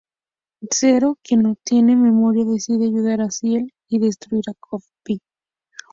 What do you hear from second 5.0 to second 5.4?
X".